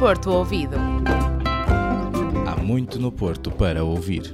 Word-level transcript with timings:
Porto 0.00 0.30
Ouvido. 0.30 0.76
Há 2.48 2.56
muito 2.56 2.98
no 2.98 3.12
Porto 3.12 3.50
para 3.50 3.84
ouvir. 3.84 4.32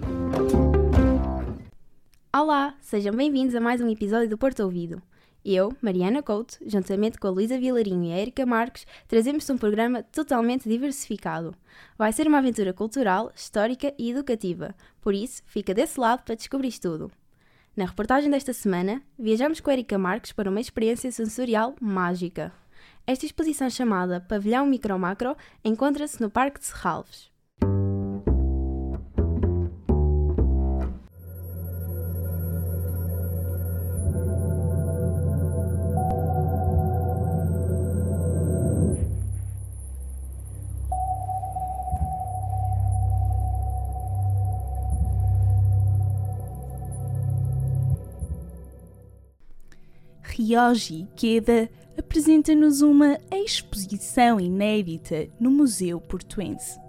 Olá, 2.33 2.77
sejam 2.81 3.13
bem-vindos 3.13 3.53
a 3.53 3.61
mais 3.61 3.81
um 3.81 3.89
episódio 3.89 4.29
do 4.29 4.39
Porto 4.39 4.61
Ouvido. 4.61 5.03
Eu, 5.45 5.77
Mariana 5.83 6.23
Couto, 6.23 6.57
juntamente 6.65 7.19
com 7.19 7.27
a 7.27 7.31
Luísa 7.31 7.59
Vilarinho 7.59 8.05
e 8.05 8.13
a 8.13 8.19
Erika 8.21 8.47
Marques, 8.47 8.87
trazemos-te 9.09 9.51
um 9.51 9.59
programa 9.59 10.05
totalmente 10.05 10.69
diversificado. 10.69 11.53
Vai 11.99 12.13
ser 12.13 12.29
uma 12.29 12.39
aventura 12.39 12.73
cultural, 12.73 13.33
histórica 13.35 13.93
e 13.99 14.13
educativa, 14.13 14.73
por 15.01 15.15
isso 15.15 15.43
fica 15.47 15.75
desse 15.75 15.99
lado 15.99 16.23
para 16.23 16.37
descobrir 16.37 16.79
tudo. 16.79 17.11
Na 17.77 17.87
reportagem 17.87 18.31
desta 18.31 18.53
semana, 18.53 19.03
viajamos 19.19 19.59
com 19.59 19.71
a 19.71 19.73
Erika 19.73 19.99
Marques 19.99 20.31
para 20.31 20.49
uma 20.49 20.61
experiência 20.61 21.11
sensorial 21.11 21.75
mágica. 21.81 22.53
Esta 23.09 23.25
exposição 23.25 23.71
chamada 23.71 24.21
Pavilhão 24.21 24.67
Micro 24.67 24.99
Macro 24.99 25.37
encontra-se 25.65 26.21
no 26.21 26.29
Parque 26.29 26.59
de 26.59 26.67
Serralves. 26.67 27.31
Ryoji 50.25 51.09
Queda 51.17 51.71
apresenta-nos 52.17 52.81
uma 52.81 53.19
exposição 53.31 54.41
inédita 54.41 55.29
no 55.39 55.51
Museu 55.51 56.01
Portuense. 56.01 56.81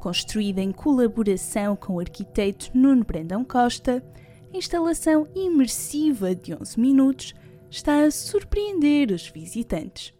Construída 0.00 0.60
em 0.60 0.72
colaboração 0.72 1.76
com 1.76 1.94
o 1.94 2.00
arquiteto 2.00 2.72
Nuno 2.74 3.04
Brandão 3.04 3.44
Costa, 3.44 4.02
a 4.52 4.56
instalação 4.56 5.28
imersiva 5.32 6.34
de 6.34 6.52
11 6.52 6.80
minutos 6.80 7.34
está 7.70 8.02
a 8.02 8.10
surpreender 8.10 9.12
os 9.12 9.28
visitantes. 9.28 10.12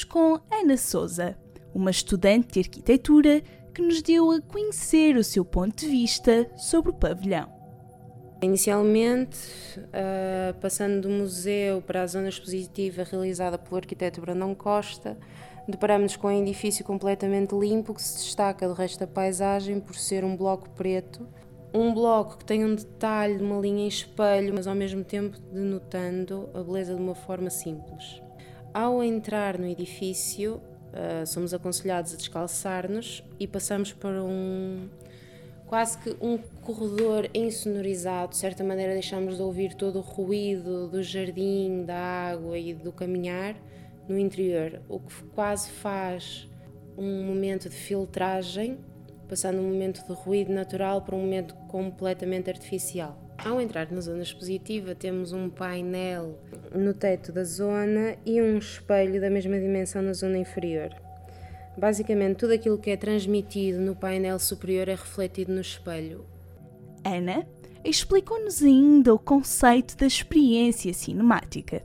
Com 0.00 0.40
Ana 0.50 0.78
Souza, 0.78 1.36
uma 1.74 1.90
estudante 1.90 2.54
de 2.54 2.60
arquitetura 2.60 3.42
que 3.74 3.82
nos 3.82 4.00
deu 4.00 4.30
a 4.30 4.40
conhecer 4.40 5.16
o 5.16 5.22
seu 5.22 5.44
ponto 5.44 5.76
de 5.76 5.86
vista 5.86 6.50
sobre 6.56 6.90
o 6.90 6.94
pavilhão. 6.94 7.52
Inicialmente, 8.42 9.38
uh, 9.78 10.58
passando 10.60 11.02
do 11.02 11.10
museu 11.10 11.82
para 11.82 12.02
a 12.02 12.06
zona 12.06 12.30
expositiva 12.30 13.04
realizada 13.04 13.58
pelo 13.58 13.76
arquiteto 13.76 14.20
Brandão 14.20 14.54
Costa, 14.54 15.18
deparamos 15.68 16.16
com 16.16 16.28
um 16.28 16.42
edifício 16.42 16.84
completamente 16.84 17.54
limpo 17.54 17.94
que 17.94 18.02
se 18.02 18.24
destaca 18.24 18.66
do 18.66 18.74
resto 18.74 18.98
da 18.98 19.06
paisagem 19.06 19.78
por 19.78 19.94
ser 19.94 20.24
um 20.24 20.34
bloco 20.36 20.70
preto. 20.70 21.28
Um 21.74 21.94
bloco 21.94 22.38
que 22.38 22.44
tem 22.44 22.64
um 22.64 22.74
detalhe 22.74 23.36
de 23.36 23.44
uma 23.44 23.60
linha 23.60 23.84
em 23.84 23.88
espelho, 23.88 24.52
mas 24.54 24.66
ao 24.66 24.74
mesmo 24.74 25.04
tempo 25.04 25.38
denotando 25.52 26.50
a 26.52 26.62
beleza 26.62 26.94
de 26.94 27.00
uma 27.00 27.14
forma 27.14 27.48
simples. 27.48 28.22
Ao 28.74 29.04
entrar 29.04 29.58
no 29.58 29.66
edifício, 29.66 30.54
uh, 30.54 31.26
somos 31.26 31.52
aconselhados 31.52 32.14
a 32.14 32.16
descalçar-nos 32.16 33.22
e 33.38 33.46
passamos 33.46 33.92
por 33.92 34.12
um 34.12 34.88
quase 35.66 35.98
que 35.98 36.16
um 36.22 36.38
corredor 36.62 37.28
insonorizado. 37.34 38.30
De 38.30 38.38
certa 38.38 38.64
maneira, 38.64 38.94
deixamos 38.94 39.36
de 39.36 39.42
ouvir 39.42 39.74
todo 39.74 39.98
o 39.98 40.00
ruído 40.00 40.88
do 40.88 41.02
jardim, 41.02 41.84
da 41.84 41.98
água 41.98 42.56
e 42.56 42.72
do 42.72 42.90
caminhar 42.92 43.56
no 44.08 44.18
interior, 44.18 44.80
o 44.88 44.98
que 44.98 45.22
quase 45.34 45.70
faz 45.70 46.48
um 46.96 47.24
momento 47.24 47.68
de 47.68 47.76
filtragem, 47.76 48.78
passando 49.28 49.60
um 49.60 49.70
momento 49.70 50.02
de 50.06 50.12
ruído 50.14 50.50
natural 50.50 51.02
para 51.02 51.14
um 51.14 51.20
momento 51.20 51.54
completamente 51.68 52.48
artificial. 52.48 53.21
Ao 53.44 53.60
entrar 53.60 53.90
na 53.90 54.00
zona 54.00 54.22
expositiva, 54.22 54.94
temos 54.94 55.32
um 55.32 55.50
painel 55.50 56.38
no 56.72 56.94
teto 56.94 57.32
da 57.32 57.42
zona 57.42 58.16
e 58.24 58.40
um 58.40 58.56
espelho 58.56 59.20
da 59.20 59.28
mesma 59.28 59.58
dimensão 59.58 60.00
na 60.00 60.12
zona 60.12 60.38
inferior. 60.38 60.94
Basicamente, 61.76 62.36
tudo 62.36 62.52
aquilo 62.52 62.78
que 62.78 62.90
é 62.90 62.96
transmitido 62.96 63.80
no 63.80 63.96
painel 63.96 64.38
superior 64.38 64.88
é 64.88 64.94
refletido 64.94 65.52
no 65.52 65.60
espelho. 65.60 66.24
Ana 67.04 67.44
explicou-nos 67.84 68.62
ainda 68.62 69.12
o 69.12 69.18
conceito 69.18 69.96
da 69.96 70.06
experiência 70.06 70.94
cinemática. 70.94 71.82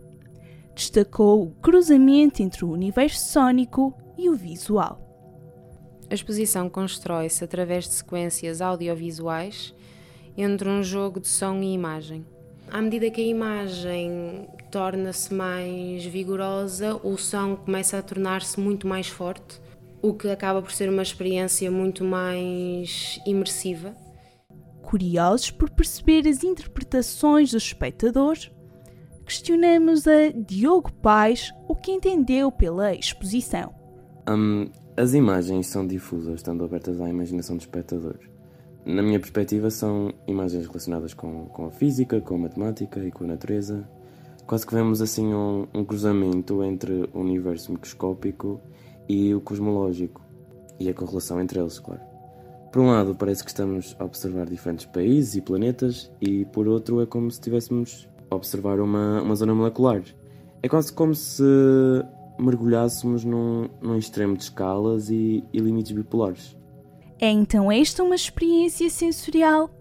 Destacou 0.76 1.42
o 1.42 1.52
cruzamento 1.56 2.44
entre 2.44 2.66
o 2.66 2.72
universo 2.72 3.32
sónico 3.32 3.96
e 4.16 4.30
o 4.30 4.36
visual. 4.36 5.02
A 6.08 6.14
exposição 6.14 6.70
constrói-se 6.70 7.44
através 7.44 7.86
de 7.86 7.96
sequências 7.96 8.62
audiovisuais 8.62 9.74
entre 10.38 10.70
um 10.70 10.84
jogo 10.84 11.20
de 11.20 11.28
som 11.28 11.58
e 11.62 11.74
imagem. 11.74 12.26
À 12.70 12.82
medida 12.82 13.10
que 13.10 13.22
a 13.22 13.26
imagem 13.26 14.48
torna-se 14.70 15.34
mais 15.34 16.06
vigorosa, 16.06 17.00
o 17.04 17.18
som 17.18 17.56
começa 17.56 17.98
a 17.98 18.02
tornar-se 18.02 18.60
muito 18.60 18.86
mais 18.86 19.08
forte, 19.08 19.62
o 20.02 20.14
que 20.14 20.30
acaba 20.30 20.62
por 20.62 20.72
ser 20.72 20.90
uma 20.90 21.02
experiência 21.02 21.72
muito 21.72 22.04
mais 22.04 23.20
imersiva. 23.26 23.96
Curiosos 24.82 25.50
por 25.50 25.70
perceber 25.70 26.28
as 26.28 26.44
interpretações 26.44 27.52
dos 27.52 27.64
espectadores, 27.64 28.52
questionamos 29.26 30.06
a 30.06 30.32
Diogo 30.36 30.92
Pais 30.94 31.54
o 31.68 31.76
que 31.76 31.92
entendeu 31.92 32.52
pela 32.52 32.94
exposição. 32.94 33.74
Um, 34.30 34.70
as 34.96 35.14
imagens 35.14 35.68
são 35.68 35.88
difusas, 35.88 36.36
estando 36.36 36.64
abertas 36.64 37.00
à 37.00 37.10
imaginação 37.10 37.56
do 37.56 37.62
espectador 37.62 38.20
na 38.88 39.04
minha 39.04 39.20
perspectiva, 39.20 39.70
são 39.70 40.14
imagens 40.26 40.66
relacionadas 40.66 41.14
com, 41.14 41.46
com 41.48 41.66
a 41.66 41.72
física, 41.72 42.22
com 42.22 42.36
a 42.36 42.38
matemática 42.38 43.02
e 43.02 43.12
com 43.12 43.26
a 43.26 43.28
natureza. 43.28 43.88
Quase 44.46 44.66
que 44.66 44.74
vemos 44.74 45.02
assim 45.02 45.34
um, 45.34 45.68
um 45.74 45.84
cruzamento 45.84 46.64
entre 46.64 47.10
o 47.14 47.20
universo 47.20 47.74
microscópico 47.74 48.62
e 49.10 49.36
o 49.36 49.42
cosmológico, 49.42 50.22
e 50.80 50.88
a 50.88 50.94
correlação 50.94 51.42
entre 51.42 51.60
eles, 51.60 51.80
claro. 51.80 52.00
Por 52.72 52.82
um 52.82 52.88
lado, 52.88 53.14
parece 53.14 53.44
que 53.44 53.50
estamos 53.50 53.94
a 54.00 54.06
observar 54.06 54.46
diferentes 54.46 54.86
países 54.86 55.36
e 55.36 55.42
planetas, 55.42 56.10
e 56.22 56.46
por 56.46 56.66
outro, 56.66 57.02
é 57.02 57.06
como 57.06 57.30
se 57.30 57.40
estivéssemos 57.40 58.08
a 58.32 58.36
observar 58.36 58.80
uma, 58.80 59.22
uma 59.22 59.36
zona 59.36 59.54
molecular. 59.54 60.02
É 60.64 60.70
quase 60.70 60.94
como 60.94 61.14
se 61.14 61.44
mergulhássemos 62.40 63.26
num, 63.26 63.68
num 63.82 63.98
extremo 63.98 64.38
de 64.38 64.44
escalas 64.44 65.10
e, 65.10 65.44
e 65.52 65.60
limites 65.60 65.92
bipolares. 65.92 66.56
É 67.20 67.30
então 67.30 67.72
esta 67.72 68.04
uma 68.04 68.16
experiência 68.16 68.90
sensorial? 68.90 69.72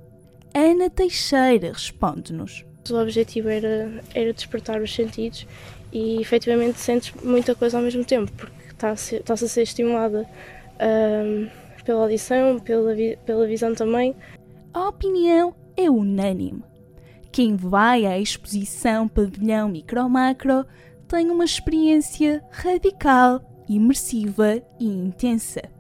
Ana 0.55 0.89
Teixeira 0.89 1.71
responde-nos. 1.71 2.65
O 2.91 2.95
objetivo 2.95 3.51
era, 3.51 4.03
era 4.15 4.33
despertar 4.33 4.81
os 4.81 4.95
sentidos 4.95 5.47
e 5.93 6.21
efetivamente 6.21 6.79
sentes 6.79 7.13
muita 7.23 7.55
coisa 7.55 7.77
ao 7.77 7.83
mesmo 7.83 8.05
tempo, 8.05 8.33
porque 8.33 8.71
está-se 8.71 9.17
está 9.17 9.35
a 9.35 9.37
ser 9.37 9.63
estimulada 9.63 10.27
um, 10.81 11.49
pela 11.85 12.03
audição, 12.05 12.59
pela, 12.59 12.95
pela 13.27 13.47
visão 13.47 13.75
também. 13.75 14.17
A 14.73 14.89
opinião 14.89 15.55
é 15.77 15.91
unânime. 15.91 16.65
Quem 17.31 17.55
vai 17.55 18.07
à 18.07 18.19
exposição 18.19 19.09
Pavilhão 19.09 19.69
Micro 19.69 20.09
Macro 20.09 20.65
tem 21.07 21.29
uma 21.31 21.45
experiência 21.45 22.43
radical, 22.51 23.43
imersiva 23.69 24.63
e 24.81 24.87
intensa 24.87 25.76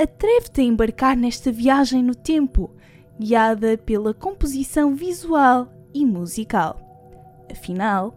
atreve-te 0.00 0.62
a 0.62 0.64
embarcar 0.64 1.16
nesta 1.16 1.52
viagem 1.52 2.02
no 2.02 2.14
tempo, 2.14 2.74
guiada 3.18 3.76
pela 3.76 4.14
composição 4.14 4.94
visual 4.94 5.70
e 5.92 6.06
musical. 6.06 6.80
Afinal, 7.50 8.14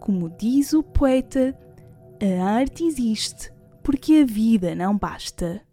como 0.00 0.30
diz 0.30 0.72
o 0.72 0.82
poeta, 0.82 1.54
a 2.22 2.44
arte 2.44 2.84
existe 2.84 3.52
porque 3.82 4.22
a 4.22 4.24
vida 4.24 4.74
não 4.74 4.96
basta. 4.96 5.65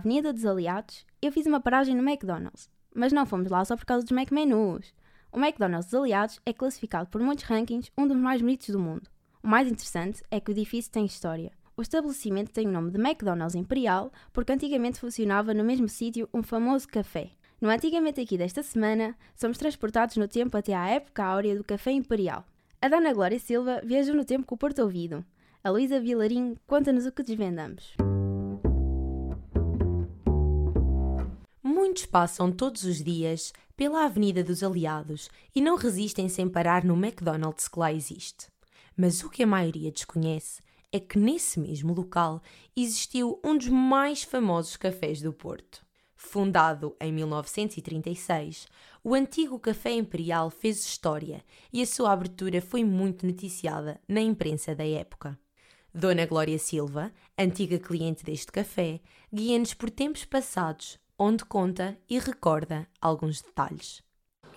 Avenida 0.00 0.32
dos 0.32 0.46
Aliados, 0.46 1.04
eu 1.20 1.30
fiz 1.30 1.44
uma 1.44 1.60
paragem 1.60 1.94
no 1.94 2.02
McDonald's. 2.02 2.70
Mas 2.94 3.12
não 3.12 3.26
fomos 3.26 3.50
lá 3.50 3.62
só 3.66 3.76
por 3.76 3.84
causa 3.84 4.02
dos 4.02 4.16
McMenus. 4.16 4.94
O 5.30 5.38
McDonald's 5.38 5.90
dos 5.90 6.00
Aliados 6.00 6.40
é 6.46 6.54
classificado 6.54 7.10
por 7.10 7.20
muitos 7.20 7.44
rankings 7.44 7.92
um 7.98 8.06
dos 8.06 8.16
mais 8.16 8.40
bonitos 8.40 8.70
do 8.70 8.78
mundo. 8.78 9.10
O 9.42 9.46
mais 9.46 9.70
interessante 9.70 10.22
é 10.30 10.40
que 10.40 10.50
o 10.50 10.52
edifício 10.52 10.90
tem 10.90 11.04
história. 11.04 11.52
O 11.76 11.82
estabelecimento 11.82 12.50
tem 12.50 12.66
o 12.66 12.72
nome 12.72 12.90
de 12.90 12.98
McDonald's 12.98 13.54
Imperial 13.54 14.10
porque 14.32 14.52
antigamente 14.52 14.98
funcionava 14.98 15.52
no 15.52 15.62
mesmo 15.62 15.86
sítio 15.86 16.26
um 16.32 16.42
famoso 16.42 16.88
café. 16.88 17.28
No 17.60 17.68
Antigamente 17.68 18.22
Aqui 18.22 18.38
desta 18.38 18.62
semana, 18.62 19.14
somos 19.36 19.58
transportados 19.58 20.16
no 20.16 20.26
tempo 20.26 20.56
até 20.56 20.72
à 20.72 20.88
época 20.88 21.22
áurea 21.22 21.54
do 21.54 21.62
Café 21.62 21.92
Imperial. 21.92 22.46
A 22.80 22.88
Dona 22.88 23.12
Glória 23.12 23.38
Silva 23.38 23.82
viajou 23.84 24.14
no 24.14 24.24
tempo 24.24 24.46
com 24.46 24.54
o 24.54 24.58
Porto 24.58 24.78
Ouvido. 24.78 25.22
A 25.62 25.68
Luísa 25.68 26.00
Vilarim 26.00 26.56
conta-nos 26.66 27.04
o 27.04 27.12
que 27.12 27.22
desvendamos. 27.22 27.94
Muitos 31.90 32.06
passam 32.06 32.52
todos 32.52 32.84
os 32.84 33.02
dias 33.02 33.52
pela 33.76 34.04
Avenida 34.04 34.44
dos 34.44 34.62
Aliados 34.62 35.28
e 35.52 35.60
não 35.60 35.74
resistem 35.74 36.28
sem 36.28 36.48
parar 36.48 36.84
no 36.84 36.94
McDonald's 36.94 37.66
que 37.66 37.80
lá 37.80 37.92
existe. 37.92 38.46
Mas 38.96 39.24
o 39.24 39.28
que 39.28 39.42
a 39.42 39.46
maioria 39.46 39.90
desconhece 39.90 40.62
é 40.92 41.00
que 41.00 41.18
nesse 41.18 41.58
mesmo 41.58 41.92
local 41.92 42.40
existiu 42.76 43.40
um 43.44 43.58
dos 43.58 43.66
mais 43.66 44.22
famosos 44.22 44.76
cafés 44.76 45.20
do 45.20 45.32
Porto. 45.32 45.84
Fundado 46.14 46.94
em 47.00 47.12
1936, 47.12 48.68
o 49.02 49.12
antigo 49.12 49.58
Café 49.58 49.90
Imperial 49.90 50.48
fez 50.48 50.84
história 50.84 51.44
e 51.72 51.82
a 51.82 51.86
sua 51.86 52.12
abertura 52.12 52.62
foi 52.62 52.84
muito 52.84 53.26
noticiada 53.26 54.00
na 54.06 54.20
imprensa 54.20 54.76
da 54.76 54.86
época. 54.86 55.36
Dona 55.92 56.24
Glória 56.24 56.56
Silva, 56.56 57.12
antiga 57.36 57.80
cliente 57.80 58.22
deste 58.22 58.52
café, 58.52 59.00
guia-nos 59.34 59.74
por 59.74 59.90
tempos 59.90 60.24
passados, 60.24 60.99
onde 61.22 61.44
conta 61.44 61.98
e 62.08 62.18
recorda 62.18 62.88
alguns 62.98 63.42
detalhes. 63.42 64.02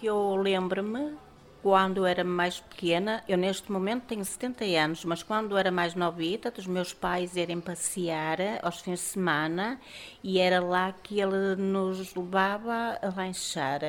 Eu 0.01 0.37
lembro-me 0.37 1.17
quando 1.61 2.05
era 2.05 2.23
mais 2.23 2.61
pequena, 2.61 3.21
eu 3.27 3.37
neste 3.37 3.69
momento 3.69 4.03
tenho 4.03 4.23
70 4.23 4.63
anos, 4.65 5.03
mas 5.03 5.21
quando 5.23 5.57
era 5.57 5.71
mais 5.71 5.93
novita, 5.93 6.49
dos 6.49 6.65
meus 6.65 6.93
pais 6.93 7.35
irem 7.35 7.59
passear 7.59 8.37
aos 8.61 8.79
fins 8.79 8.99
de 8.99 9.05
semana 9.05 9.79
e 10.23 10.39
era 10.39 10.61
lá 10.61 10.93
que 10.93 11.19
ele 11.19 11.55
nos 11.57 12.15
levava 12.15 12.97
a 13.01 13.09
lanchar. 13.15 13.81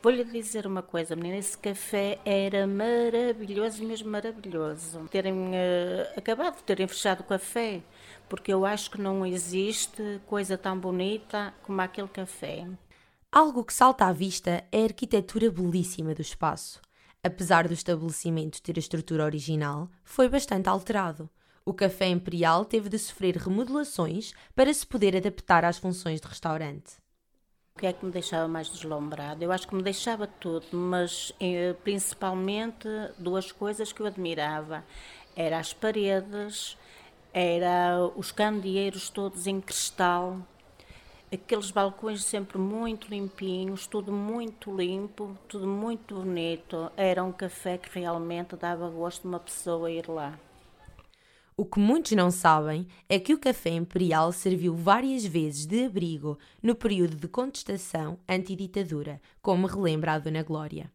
Vou-lhe 0.00 0.24
dizer 0.24 0.66
uma 0.66 0.82
coisa, 0.82 1.16
menina, 1.16 1.36
esse 1.36 1.58
café 1.58 2.18
era 2.24 2.66
maravilhoso, 2.66 3.84
mesmo 3.84 4.10
maravilhoso. 4.10 5.08
Terem 5.10 5.32
uh, 5.32 6.18
acabado 6.18 6.60
terem 6.62 6.88
fechado 6.88 7.20
o 7.20 7.24
café, 7.24 7.82
porque 8.32 8.50
eu 8.50 8.64
acho 8.64 8.90
que 8.90 8.98
não 8.98 9.26
existe 9.26 10.18
coisa 10.26 10.56
tão 10.56 10.78
bonita 10.78 11.52
como 11.62 11.82
aquele 11.82 12.08
café. 12.08 12.66
Algo 13.30 13.62
que 13.62 13.74
salta 13.74 14.06
à 14.06 14.12
vista 14.12 14.64
é 14.72 14.80
a 14.80 14.84
arquitetura 14.84 15.50
belíssima 15.50 16.14
do 16.14 16.22
espaço 16.22 16.80
apesar 17.22 17.68
do 17.68 17.74
estabelecimento 17.74 18.60
ter 18.60 18.76
a 18.76 18.80
estrutura 18.80 19.24
original, 19.24 19.88
foi 20.02 20.28
bastante 20.28 20.68
alterado. 20.68 21.30
O 21.64 21.72
Café 21.72 22.08
Imperial 22.08 22.64
teve 22.64 22.88
de 22.88 22.98
sofrer 22.98 23.36
remodelações 23.36 24.32
para 24.54 24.74
se 24.74 24.84
poder 24.84 25.16
adaptar 25.16 25.64
às 25.64 25.78
funções 25.78 26.20
de 26.20 26.26
restaurante. 26.26 27.00
O 27.76 27.78
que 27.78 27.86
é 27.86 27.92
que 27.92 28.04
me 28.04 28.10
deixava 28.10 28.48
mais 28.48 28.68
deslumbrado? 28.68 29.42
Eu 29.42 29.52
acho 29.52 29.68
que 29.68 29.74
me 29.74 29.82
deixava 29.82 30.26
tudo, 30.26 30.66
mas 30.72 31.32
eh, 31.40 31.74
principalmente 31.84 32.88
duas 33.16 33.52
coisas 33.52 33.92
que 33.92 34.02
eu 34.02 34.06
admirava. 34.06 34.84
Era 35.34 35.58
as 35.58 35.72
paredes, 35.72 36.76
era 37.32 38.10
os 38.14 38.30
candeeiros 38.30 39.08
todos 39.08 39.46
em 39.46 39.60
cristal, 39.60 40.38
aqueles 41.32 41.70
balcões 41.70 42.22
sempre 42.24 42.58
muito 42.58 43.08
limpinhos, 43.08 43.86
tudo 43.86 44.12
muito 44.12 44.74
limpo, 44.76 45.36
tudo 45.48 45.66
muito 45.66 46.16
bonito. 46.16 46.92
Era 46.96 47.24
um 47.24 47.32
café 47.32 47.78
que 47.78 47.98
realmente 47.98 48.54
dava 48.54 48.88
gosto 48.90 49.22
de 49.22 49.28
uma 49.28 49.40
pessoa 49.40 49.90
ir 49.90 50.08
lá. 50.08 50.38
O 51.56 51.64
que 51.64 51.78
muitos 51.78 52.12
não 52.12 52.30
sabem 52.30 52.86
é 53.08 53.18
que 53.18 53.34
o 53.34 53.38
Café 53.38 53.70
Imperial 53.70 54.32
serviu 54.32 54.74
várias 54.74 55.24
vezes 55.24 55.66
de 55.66 55.84
abrigo 55.84 56.38
no 56.62 56.74
período 56.74 57.14
de 57.14 57.28
contestação 57.28 58.18
antiditadura, 58.26 59.20
como 59.40 59.66
relembra 59.66 60.14
a 60.14 60.18
Dona 60.18 60.42
Glória. 60.42 60.90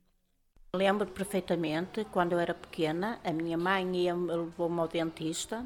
Lembro 0.75 1.07
perfeitamente, 1.07 2.05
quando 2.11 2.33
eu 2.33 2.39
era 2.39 2.55
pequena, 2.55 3.19
a 3.23 3.31
minha 3.31 3.57
mãe 3.57 3.95
ia 3.95 4.15
levou-me 4.15 4.79
ao 4.79 4.87
dentista 4.87 5.65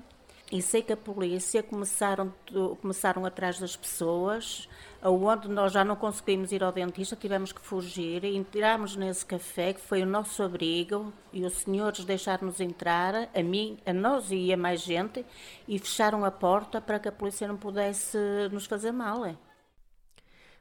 e 0.51 0.61
sei 0.61 0.81
que 0.81 0.91
a 0.91 0.97
polícia 0.97 1.63
começaram, 1.63 2.33
começaram 2.81 3.25
atrás 3.25 3.57
das 3.57 3.77
pessoas, 3.77 4.67
aonde 5.01 5.47
nós 5.47 5.71
já 5.71 5.85
não 5.85 5.95
conseguimos 5.95 6.51
ir 6.51 6.61
ao 6.61 6.73
dentista, 6.73 7.15
tivemos 7.15 7.53
que 7.53 7.61
fugir 7.61 8.25
entramos 8.25 8.97
nesse 8.97 9.25
café, 9.25 9.71
que 9.71 9.79
foi 9.79 10.03
o 10.03 10.05
nosso 10.05 10.43
abrigo, 10.43 11.13
e 11.31 11.45
os 11.45 11.53
senhores 11.53 12.03
deixaram-nos 12.03 12.59
entrar, 12.59 13.29
a 13.33 13.41
mim, 13.41 13.77
a 13.85 13.93
nós 13.93 14.29
e 14.29 14.51
a 14.51 14.57
mais 14.57 14.81
gente, 14.81 15.25
e 15.65 15.79
fecharam 15.79 16.25
a 16.25 16.31
porta 16.31 16.81
para 16.81 16.99
que 16.99 17.07
a 17.07 17.13
polícia 17.13 17.47
não 17.47 17.55
pudesse 17.55 18.17
nos 18.51 18.65
fazer 18.65 18.91
mal. 18.91 19.23
É. 19.23 19.37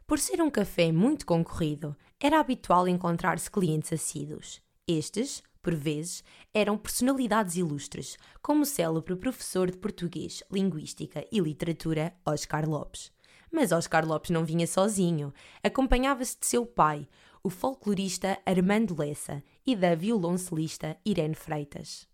Por 0.06 0.20
ser 0.20 0.40
um 0.40 0.50
café 0.50 0.92
muito 0.92 1.26
concorrido, 1.26 1.96
era 2.20 2.38
habitual 2.38 2.86
encontrar-se 2.86 3.50
clientes 3.50 3.92
assíduos. 3.92 4.62
Estes 4.86 5.42
por 5.62 5.74
vezes, 5.74 6.24
eram 6.54 6.78
personalidades 6.78 7.56
ilustres, 7.56 8.16
como 8.42 8.62
o 8.62 8.66
célebre 8.66 9.14
professor 9.16 9.70
de 9.70 9.76
português, 9.76 10.42
linguística 10.50 11.24
e 11.30 11.38
literatura 11.40 12.14
Oscar 12.24 12.68
Lopes. 12.68 13.12
Mas 13.52 13.72
Oscar 13.72 14.06
Lopes 14.06 14.30
não 14.30 14.44
vinha 14.44 14.66
sozinho, 14.66 15.32
acompanhava-se 15.62 16.38
de 16.38 16.46
seu 16.46 16.64
pai, 16.64 17.06
o 17.42 17.50
folclorista 17.50 18.38
Armando 18.46 18.96
Lessa, 18.98 19.42
e 19.66 19.76
da 19.76 19.94
violoncelista 19.94 20.96
Irene 21.04 21.34
Freitas. 21.34 22.08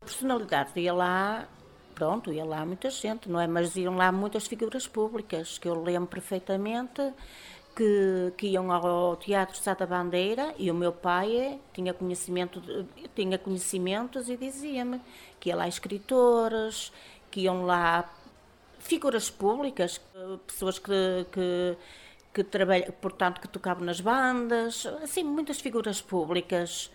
Personalidade 0.00 0.78
ia 0.80 0.92
lá, 0.92 1.48
pronto, 1.94 2.32
ia 2.32 2.44
lá 2.44 2.64
muita 2.64 2.90
gente, 2.90 3.28
não 3.28 3.40
é? 3.40 3.46
Mas 3.46 3.76
iam 3.76 3.96
lá 3.96 4.10
muitas 4.12 4.46
figuras 4.46 4.86
públicas, 4.86 5.58
que 5.58 5.68
eu 5.68 5.82
lembro 5.82 6.08
perfeitamente 6.08 7.12
que, 7.74 8.32
que 8.36 8.46
iam 8.48 8.70
ao 8.70 9.16
Teatro 9.16 9.56
Sá 9.56 9.74
da 9.74 9.86
Bandeira 9.86 10.54
e 10.58 10.70
o 10.70 10.74
meu 10.74 10.92
pai 10.92 11.60
tinha, 11.72 11.92
conhecimento 11.92 12.62
tinha 13.14 13.38
conhecimentos 13.38 14.28
e 14.28 14.36
dizia-me 14.36 15.00
que 15.40 15.48
ia 15.48 15.56
lá 15.56 15.68
escritores, 15.68 16.92
que 17.30 17.40
iam 17.42 17.64
lá 17.64 18.10
figuras 18.78 19.30
públicas, 19.30 20.00
pessoas 20.46 20.78
que, 20.78 21.26
que, 21.32 21.76
que 22.34 22.44
trabalham, 22.44 22.92
portanto, 23.00 23.40
que 23.40 23.48
tocavam 23.48 23.84
nas 23.84 24.00
bandas, 24.00 24.86
assim, 25.02 25.22
muitas 25.24 25.60
figuras 25.60 26.00
públicas. 26.00 26.90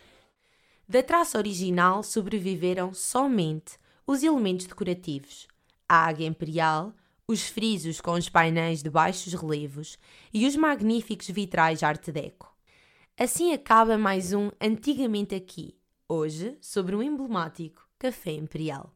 Da 0.88 1.04
traça 1.04 1.38
original 1.38 2.04
sobreviveram 2.04 2.94
somente 2.94 3.78
os 4.06 4.24
elementos 4.24 4.66
decorativos, 4.66 5.48
a 5.88 6.06
águia 6.08 6.28
imperial, 6.28 6.94
os 7.30 7.46
frisos 7.46 8.00
com 8.00 8.14
os 8.14 8.30
painéis 8.30 8.82
de 8.82 8.90
baixos 8.90 9.34
relevos 9.34 9.98
e 10.34 10.48
os 10.48 10.56
magníficos 10.56 11.28
vitrais 11.28 11.84
arte 11.84 12.10
deco. 12.10 12.56
Assim 13.20 13.52
acaba 13.52 13.98
mais 13.98 14.32
um 14.32 14.50
Antigamente 14.62 15.36
Aqui, 15.36 15.76
hoje 16.08 16.58
sobre 16.62 16.96
o 16.96 17.04
emblemático 17.04 17.86
Café 18.00 18.32
Imperial. 18.32 18.94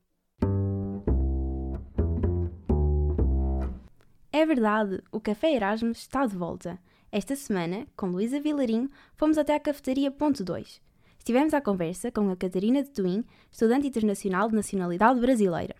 É 4.31 4.45
verdade, 4.45 5.03
o 5.11 5.19
Café 5.19 5.53
Erasmus 5.53 5.97
está 5.99 6.25
de 6.25 6.37
volta. 6.37 6.79
Esta 7.11 7.35
semana, 7.35 7.85
com 7.97 8.07
Luísa 8.07 8.39
Vilarinho, 8.39 8.89
fomos 9.17 9.37
até 9.37 9.55
a 9.55 9.59
cafeteria 9.59 10.09
Ponto 10.09 10.41
2. 10.41 10.81
Estivemos 11.19 11.53
à 11.53 11.59
conversa 11.59 12.09
com 12.09 12.29
a 12.29 12.37
Catarina 12.37 12.81
de 12.81 12.91
Twin, 12.91 13.25
estudante 13.51 13.87
internacional 13.87 14.47
de 14.47 14.55
nacionalidade 14.55 15.19
brasileira. 15.19 15.75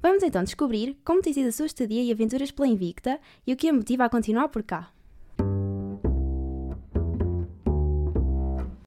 Vamos 0.00 0.22
então 0.22 0.44
descobrir 0.44 0.96
como 1.04 1.22
tem 1.22 1.32
sido 1.32 1.48
a 1.48 1.52
sua 1.52 1.66
estadia 1.66 2.02
e 2.02 2.12
aventuras 2.12 2.50
pela 2.50 2.68
Invicta 2.68 3.18
e 3.46 3.52
o 3.52 3.56
que 3.56 3.68
a 3.68 3.72
motiva 3.72 4.04
a 4.04 4.08
continuar 4.08 4.48
por 4.48 4.62
cá. 4.62 4.90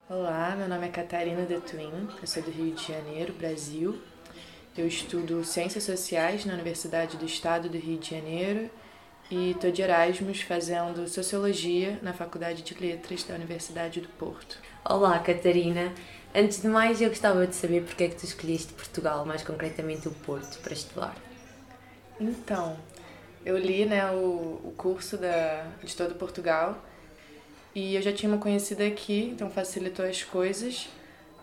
Olá, 0.07 0.55
meu 0.55 0.69
nome 0.69 0.87
é 0.87 0.89
Catarina 0.89 1.45
de 1.45 1.59
Twin, 1.61 2.07
eu 2.21 2.27
sou 2.27 2.43
do 2.43 2.51
Rio 2.51 2.75
de 2.75 2.87
Janeiro, 2.87 3.33
Brasil. 3.33 3.99
Eu 4.77 4.87
estudo 4.87 5.43
Ciências 5.43 5.83
Sociais 5.83 6.45
na 6.45 6.53
Universidade 6.53 7.17
do 7.17 7.25
Estado 7.25 7.67
do 7.69 7.77
Rio 7.77 7.97
de 7.97 8.11
Janeiro 8.11 8.69
e 9.29 9.51
estou 9.51 9.71
de 9.71 9.81
Erasmus 9.81 10.41
fazendo 10.41 11.07
Sociologia 11.07 11.99
na 12.01 12.13
Faculdade 12.13 12.63
de 12.63 12.73
Letras 12.73 13.23
da 13.23 13.35
Universidade 13.35 14.01
do 14.01 14.07
Porto. 14.07 14.57
Olá, 14.83 15.19
Catarina. 15.19 15.93
Antes 16.33 16.61
de 16.61 16.67
mais, 16.67 16.99
eu 16.99 17.09
gostava 17.09 17.45
de 17.45 17.55
saber 17.55 17.83
porque 17.83 18.05
é 18.05 18.09
que 18.09 18.15
tu 18.15 18.25
escolheste 18.25 18.73
Portugal, 18.73 19.25
mais 19.25 19.43
concretamente 19.43 20.07
o 20.07 20.11
Porto, 20.11 20.57
para 20.59 20.73
estudar. 20.73 21.15
Então, 22.19 22.75
eu 23.45 23.55
li 23.55 23.85
né, 23.85 24.09
o, 24.11 24.59
o 24.63 24.73
curso 24.75 25.15
da, 25.15 25.63
de 25.83 25.95
todo 25.95 26.15
Portugal 26.15 26.83
e 27.75 27.95
eu 27.95 28.01
já 28.01 28.11
tinha 28.11 28.31
uma 28.31 28.41
conhecida 28.41 28.85
aqui, 28.85 29.29
então 29.31 29.49
facilitou 29.51 30.05
as 30.05 30.23
coisas, 30.23 30.89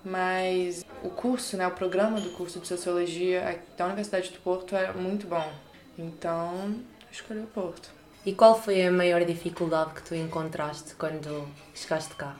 mas 0.04 0.84
o 1.04 1.08
curso, 1.08 1.56
né, 1.56 1.66
o 1.68 1.70
programa 1.70 2.20
do 2.20 2.30
curso 2.30 2.58
de 2.58 2.66
Sociologia 2.66 3.60
da 3.76 3.86
Universidade 3.86 4.30
do 4.30 4.38
Porto 4.40 4.74
era 4.74 4.92
muito 4.92 5.28
bom, 5.28 5.52
então 5.96 6.74
eu 7.16 7.22
escolhi 7.22 7.40
o 7.40 7.46
Porto. 7.46 7.88
E 8.24 8.32
qual 8.32 8.60
foi 8.60 8.84
a 8.84 8.90
maior 8.90 9.24
dificuldade 9.24 9.94
que 9.94 10.02
tu 10.02 10.14
encontraste 10.14 10.94
quando 10.96 11.48
chegaste 11.74 12.14
cá? 12.14 12.36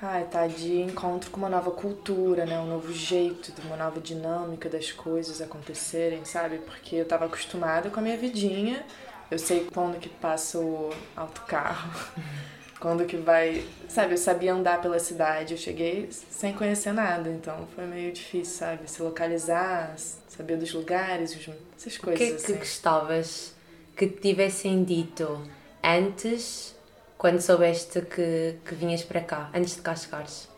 Ai, 0.00 0.24
tá 0.24 0.46
de 0.46 0.80
encontro 0.80 1.30
com 1.30 1.36
uma 1.36 1.48
nova 1.48 1.70
cultura, 1.72 2.46
né? 2.46 2.58
Um 2.58 2.68
novo 2.68 2.92
jeito, 2.92 3.52
uma 3.66 3.76
nova 3.76 4.00
dinâmica 4.00 4.68
das 4.68 4.90
coisas 4.92 5.42
acontecerem, 5.42 6.24
sabe? 6.24 6.58
Porque 6.58 6.96
eu 6.96 7.04
tava 7.04 7.26
acostumada 7.26 7.90
com 7.90 8.00
a 8.00 8.02
minha 8.02 8.16
vidinha. 8.16 8.86
Eu 9.30 9.38
sei 9.38 9.68
quando 9.72 9.98
que 10.00 10.08
passa 10.08 10.58
o 10.58 10.90
autocarro, 11.14 11.90
quando 12.80 13.04
que 13.04 13.16
vai. 13.16 13.62
Sabe, 13.88 14.14
eu 14.14 14.18
sabia 14.18 14.54
andar 14.54 14.80
pela 14.80 14.98
cidade. 14.98 15.52
Eu 15.52 15.58
cheguei 15.58 16.08
sem 16.10 16.54
conhecer 16.54 16.92
nada, 16.92 17.28
então 17.28 17.68
foi 17.74 17.84
meio 17.84 18.10
difícil, 18.12 18.54
sabe? 18.54 18.90
Se 18.90 19.02
localizar, 19.02 19.94
saber 20.28 20.56
dos 20.56 20.72
lugares, 20.72 21.32
essas 21.76 21.98
coisas. 21.98 22.02
O 22.02 22.16
que 22.16 22.22
é 22.22 22.26
que 22.28 22.34
assim. 22.36 22.54
gostavas 22.54 23.59
que 24.00 24.06
te 24.06 24.18
tivessem 24.18 24.82
dito 24.82 25.42
antes 25.84 26.74
quando 27.18 27.38
soubeste 27.38 28.00
que, 28.00 28.56
que 28.64 28.74
vinhas 28.74 29.02
para 29.02 29.20
cá, 29.20 29.50
antes 29.54 29.76
de 29.76 29.82
cá 29.82 29.94
chegares? 29.94 30.48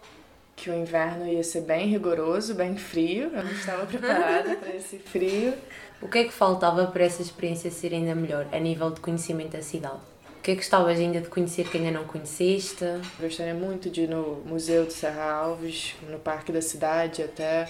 Que 0.55 0.71
o 0.71 0.75
inverno 0.75 1.27
ia 1.27 1.43
ser 1.43 1.63
bem 1.63 1.89
rigoroso, 1.89 2.55
bem 2.55 2.77
frio. 2.77 3.33
Eu 3.35 3.43
não 3.43 3.51
estava 3.51 3.85
preparada 3.85 4.55
para 4.55 4.77
esse 4.77 4.97
frio. 5.01 5.55
O 6.01 6.07
que 6.07 6.19
é 6.19 6.25
que 6.25 6.33
faltava 6.33 6.87
para 6.87 7.03
essa 7.03 7.21
experiência 7.21 7.69
ser 7.73 7.93
ainda 7.93 8.15
melhor, 8.15 8.47
a 8.53 8.61
nível 8.61 8.91
de 8.91 9.01
conhecimento 9.01 9.57
da 9.57 9.63
cidade? 9.63 9.99
O 10.39 10.41
que 10.41 10.53
é 10.53 10.55
que 10.55 10.61
gostavas 10.61 10.97
ainda 11.01 11.21
de 11.21 11.29
conhecer 11.29 11.69
que 11.69 11.79
ainda 11.79 11.91
não 11.91 12.05
conheceste? 12.05 12.85
Gostaria 13.19 13.55
muito 13.55 13.91
de 13.91 14.03
ir 14.03 14.09
no 14.09 14.41
Museu 14.47 14.87
de 14.87 14.93
Serra 14.93 15.33
Alves, 15.33 15.97
no 16.09 16.21
Parque 16.21 16.53
da 16.53 16.63
Cidade, 16.63 17.25
até. 17.25 17.69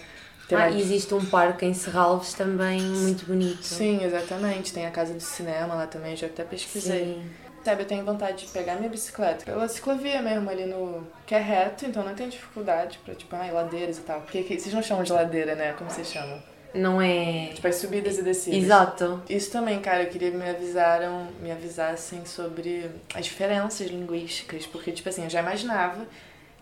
Ah, 0.51 0.71
existe 0.71 1.15
um 1.15 1.25
parque 1.25 1.65
em 1.65 1.75
Serralves 1.75 2.35
também 2.35 2.81
muito 2.81 3.25
bonito. 3.27 3.63
Sim, 3.63 4.05
exatamente. 4.05 4.73
Tem 4.73 4.87
a 4.87 4.91
Casa 4.91 5.15
do 5.15 5.21
Cinema 5.21 5.75
lá 5.75 5.87
também, 5.87 6.17
já 6.17 6.27
até 6.27 6.45
pesquisei. 6.45 7.05
Sim. 7.05 7.31
Sabe, 7.65 7.83
eu 7.83 7.87
tenho 7.87 8.05
vontade 8.05 8.45
de 8.45 8.53
pegar 8.53 8.75
minha 8.75 8.89
bicicleta 8.89 9.45
pela 9.45 9.69
ciclovia 9.69 10.21
mesmo, 10.21 10.51
ali 10.51 10.67
no. 10.67 11.07
que 11.25 11.35
é 11.35 11.39
reto, 11.39 11.87
então 11.87 12.05
não 12.05 12.15
tem 12.15 12.29
dificuldade 12.29 12.99
pra, 13.05 13.15
tipo, 13.15 13.35
ai, 13.37 13.53
ladeiras 13.53 13.99
e 13.99 14.01
tal. 14.01 14.21
Porque 14.23 14.43
vocês 14.43 14.75
não 14.75 14.83
chamam 14.83 15.05
de 15.05 15.13
ladeira, 15.13 15.55
né? 15.55 15.73
Como 15.79 15.89
vocês 15.89 16.09
chamam? 16.11 16.43
Não 16.75 17.01
é. 17.01 17.51
Tipo, 17.55 17.69
as 17.69 17.77
subidas 17.77 18.19
e 18.19 18.23
descidas. 18.23 18.59
Exato. 18.65 19.23
Isso 19.29 19.51
também, 19.53 19.79
cara, 19.81 20.03
eu 20.03 20.09
queria 20.09 20.31
que 20.31 20.37
me 20.37 20.49
avisaram, 20.49 21.29
me 21.41 21.53
avisassem 21.53 22.25
sobre 22.25 22.91
as 23.15 23.27
diferenças 23.27 23.87
linguísticas, 23.87 24.67
porque, 24.67 24.91
tipo 24.91 25.09
assim, 25.09 25.25
eu 25.25 25.31
já 25.31 25.41
imaginava 25.41 26.07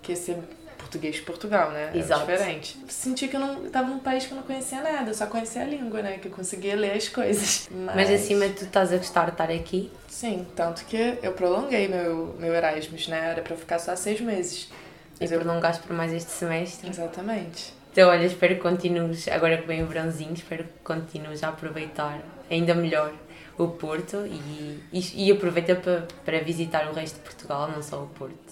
que 0.03 0.13
ia 0.13 0.17
ser 0.17 0.37
português 0.81 1.17
de 1.17 1.23
Portugal, 1.23 1.71
né? 1.71 1.91
Exato. 1.95 2.23
Era 2.23 2.39
diferente. 2.39 2.77
Senti 2.89 3.29
que 3.29 3.37
eu 3.37 3.41
não 3.41 3.65
eu 3.65 3.71
tava 3.71 3.89
num 3.89 3.99
país 3.99 4.27
que 4.27 4.33
eu 4.33 4.37
não 4.37 4.43
conhecia 4.43 4.83
nada, 4.83 5.11
eu 5.11 5.15
só 5.15 5.27
conhecia 5.27 5.63
a 5.63 5.65
língua, 5.65 6.03
né? 6.03 6.19
Que 6.19 6.29
eu 6.29 6.33
conseguia 6.33 6.75
ler 6.75 6.93
as 6.93 7.09
coisas. 7.09 7.69
Mas, 7.73 7.97
Mas 7.97 8.11
acima 8.11 8.49
tu 8.49 8.65
estás 8.65 8.93
a 8.93 8.97
gostar 8.97 9.27
de 9.27 9.33
estar 9.33 9.51
aqui? 9.51 9.93
Sim, 10.09 10.47
tanto 10.57 10.85
que 10.87 11.19
eu 11.23 11.33
prolonguei 11.33 11.89
meu, 11.89 12.35
meu 12.39 12.55
Erasmus, 12.55 13.09
né? 13.09 13.31
Era 13.31 13.43
pra 13.43 13.57
ficar 13.57 13.79
só 13.79 13.95
seis 13.95 14.21
meses. 14.21 14.69
Mas 15.21 15.31
e 15.31 15.35
eu... 15.35 15.41
prolongaste 15.41 15.87
por 15.87 15.95
mais 15.95 16.13
este 16.13 16.31
semestre? 16.31 16.89
Exatamente. 16.89 17.75
Então, 17.93 18.09
olha, 18.09 18.25
espero 18.25 18.55
que 18.55 18.61
continues, 18.61 19.27
agora 19.29 19.59
que 19.59 19.67
vem 19.67 19.83
o 19.83 19.87
verãozinho, 19.87 20.33
espero 20.33 20.63
que 20.63 20.71
continues 20.85 21.43
a 21.43 21.49
aproveitar 21.49 22.21
ainda 22.49 22.73
melhor 22.73 23.13
o 23.59 23.69
Porto 23.69 24.25
e, 24.27 24.81
e, 24.93 25.27
e 25.27 25.33
aproveita 25.33 25.75
para, 25.75 26.07
para 26.25 26.41
visitar 26.41 26.89
o 26.89 26.95
resto 26.95 27.17
de 27.17 27.23
Portugal, 27.23 27.69
não 27.69 27.83
só 27.83 28.03
o 28.03 28.07
Porto. 28.07 28.50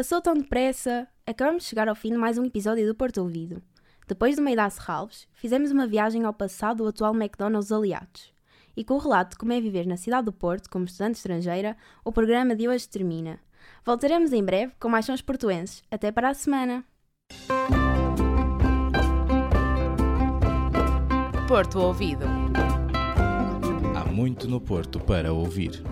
Passou 0.00 0.18
tão 0.22 0.32
depressa, 0.32 1.06
acabamos 1.26 1.62
de 1.62 1.68
chegar 1.68 1.86
ao 1.86 1.94
fim 1.94 2.12
de 2.12 2.16
mais 2.16 2.38
um 2.38 2.44
episódio 2.46 2.86
do 2.86 2.94
Porto 2.94 3.18
Ouvido. 3.18 3.62
Depois 4.08 4.34
de 4.34 4.40
uma 4.40 4.70
Serralves, 4.70 5.28
fizemos 5.34 5.70
uma 5.70 5.86
viagem 5.86 6.24
ao 6.24 6.32
passado 6.32 6.78
do 6.78 6.88
atual 6.88 7.14
McDonald's 7.14 7.70
Aliados. 7.70 8.32
E 8.74 8.82
com 8.82 8.94
o 8.94 8.98
relato 8.98 9.32
de 9.32 9.36
como 9.36 9.52
é 9.52 9.60
viver 9.60 9.86
na 9.86 9.98
cidade 9.98 10.24
do 10.24 10.32
Porto 10.32 10.70
como 10.70 10.86
estudante 10.86 11.16
estrangeira, 11.16 11.76
o 12.02 12.10
programa 12.10 12.56
de 12.56 12.66
hoje 12.66 12.88
termina. 12.88 13.40
Voltaremos 13.84 14.32
em 14.32 14.42
breve 14.42 14.72
com 14.80 14.88
mais 14.88 15.04
sons 15.04 15.20
portuenses. 15.20 15.82
Até 15.90 16.10
para 16.10 16.30
a 16.30 16.34
semana! 16.34 16.82
Porto 21.46 21.78
Ouvido. 21.78 22.24
Há 23.94 24.06
muito 24.06 24.48
no 24.48 24.62
Porto 24.62 24.98
para 24.98 25.30
ouvir. 25.30 25.82